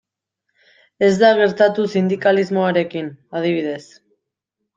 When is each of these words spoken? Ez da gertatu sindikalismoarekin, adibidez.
Ez 1.07 1.11
da 1.23 1.29
gertatu 1.39 1.85
sindikalismoarekin, 1.97 3.13
adibidez. 3.43 3.79